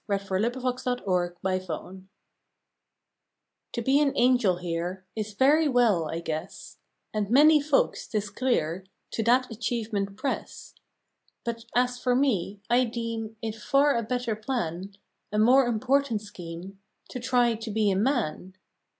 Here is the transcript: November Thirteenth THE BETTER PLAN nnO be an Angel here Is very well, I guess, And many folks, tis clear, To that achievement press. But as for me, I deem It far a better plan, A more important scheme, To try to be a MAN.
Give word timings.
November 0.09 0.49
Thirteenth 0.49 0.97
THE 1.05 1.35
BETTER 1.43 1.65
PLAN 1.67 2.07
nnO 3.71 3.85
be 3.85 3.99
an 3.99 4.11
Angel 4.15 4.55
here 4.57 5.05
Is 5.15 5.33
very 5.33 5.67
well, 5.67 6.09
I 6.09 6.19
guess, 6.21 6.79
And 7.13 7.29
many 7.29 7.61
folks, 7.61 8.07
tis 8.07 8.31
clear, 8.31 8.85
To 9.11 9.21
that 9.21 9.51
achievement 9.51 10.17
press. 10.17 10.73
But 11.43 11.65
as 11.75 11.99
for 11.99 12.15
me, 12.15 12.59
I 12.67 12.83
deem 12.83 13.35
It 13.43 13.53
far 13.53 13.95
a 13.95 14.01
better 14.01 14.35
plan, 14.35 14.95
A 15.31 15.37
more 15.37 15.67
important 15.67 16.21
scheme, 16.23 16.79
To 17.09 17.19
try 17.19 17.53
to 17.53 17.69
be 17.69 17.91
a 17.91 17.95
MAN. 17.95 18.55